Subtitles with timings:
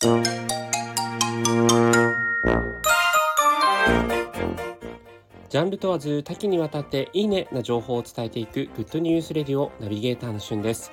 [0.00, 10.90] ジャンル問わず多岐にわたっていいねな情報を伝えていくグッドニュースレディオナビゲーターのしゅんです。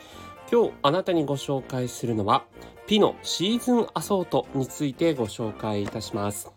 [0.52, 2.44] 今日あなたにご紹介するのは
[2.86, 6.52] ピノシーズンアソートについてご紹介いたします。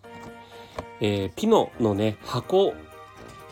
[1.00, 2.74] えー、ピノのね箱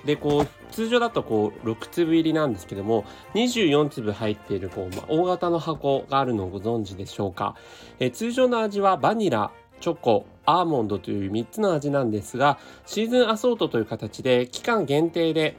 [0.05, 0.49] でこう
[0.79, 3.05] 通常だとこう6粒入りなんですけども
[3.35, 7.57] 24粒入っているこう、まあ、大型の箱があるのをご存知でしょうか、
[7.99, 15.57] えー、通常の味はバニラチョコアーモンドという3つの味なんですがシーズンアソートという形で期間限定で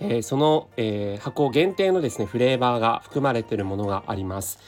[0.00, 4.58] えー、その、えー、箱限定のですねフレーバーが含まれているものがあります、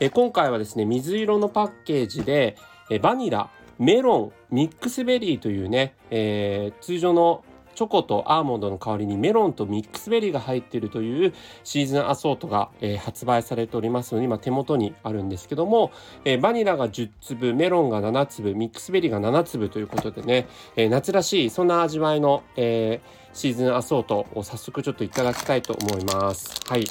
[0.00, 2.56] えー、今回はですね水色のパッケージで、
[2.90, 3.48] えバニラ
[3.78, 15.92] メロンミックスベリーというね、え通常のチョコとアーモンドの代わりにメロンとミックスベリーが入っているというシーズンアソートが、えー、発売されておりますので今手元にあるんですけども、
[16.24, 23.00] えー、バニラが10粒メロンが7粒ミックスベリーが7粒ということでね、えー、夏らしいそんな味わいの、え
[23.34, 26.60] シーズンアソートを早速ちょっといただきたいと思います。
[26.66, 26.84] はい、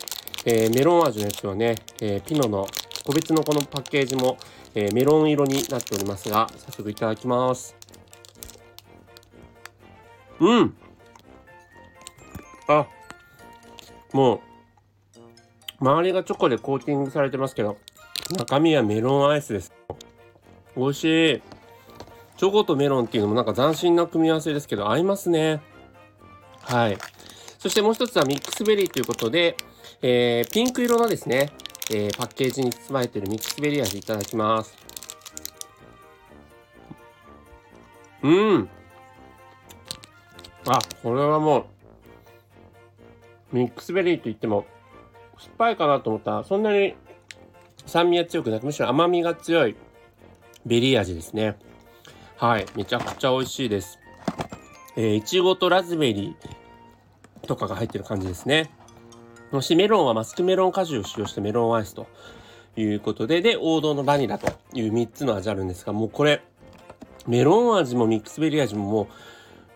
[0.45, 2.67] えメロン味のやつはね、えピノの
[3.05, 4.37] 個別のこのパッケージも、
[4.73, 7.80] えメロン色になっておりますが早速いただきます。
[10.41, 10.75] うん
[12.67, 12.87] あ、
[14.11, 14.39] もう、
[15.79, 17.77] 周りがチョコでコーティングされてますけど、
[18.37, 19.73] 中身はメロンアイスです。
[20.75, 21.03] 美味し
[21.35, 21.41] い。
[22.37, 25.61] チョコとメロンっていうのもなんか斬新な組み合わせですけど、合いますね。
[26.61, 26.97] はい。
[27.59, 29.55] そしてもう一つはミックスベリーということで、
[30.01, 31.51] えー、ピンク色のですね、
[31.91, 34.75] えー、パッケージに包まれているミックスベリー味いただきます。
[38.23, 38.69] うん。
[40.67, 41.65] あ、これはも
[43.51, 44.65] う、ミックスベリーといっても、
[45.39, 46.95] 酸っぱいかなと思ったら、そんなに
[47.85, 49.75] 酸味は強くなく、むしろ甘みが強い
[50.65, 51.57] ベリー味ですね。
[52.37, 52.65] はい。
[52.75, 53.99] めちゃくちゃ美味しいです。
[54.95, 58.71] えー、いちごとラズベリーとかが入ってる感じですね。
[59.51, 62.07] そしメロンはマスクメロン果汁を使用したメロンアイスと
[62.77, 66.41] いうことで、で、王道のバニラという3つの味あるんですが、もうこれ、
[67.27, 69.07] メロン味もミックスベリー味ももう、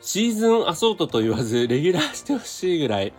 [0.06, 3.12] シーズンアソートと言わず、レギュラーしてほしいぐらい、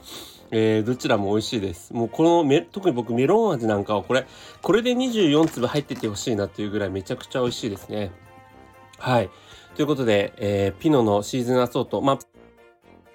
[0.53, 1.93] えー、どちらも美味しいです。
[1.93, 4.25] もうこのめ、特に僕メロン味なんかはこれ、
[4.63, 8.13] これで24粒入っててほしいなっていうぐらいめちゃくちゃ美味しいですね。
[8.99, 9.31] はい。
[9.75, 12.19] ということで、えー、ピノのシーズンアソート、まあ、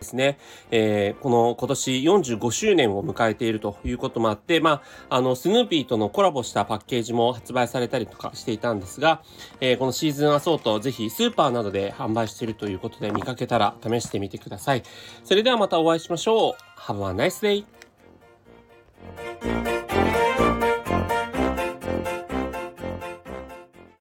[0.01, 0.37] ですね、
[0.71, 9.21] えー、この今年45周年を迎えているということもあって、まあ、あの、スヌーピーとのコラボしたパッケージも発売されたりとかしていたんですが、
[9.61, 14.83] えー、このシーズンアソート、ぜひスーパーなどで販売しているということで見かけたら試してみてください。
[15.23, 16.55] それではまたお会いしましょう。
[16.79, 17.80] Have a nice day!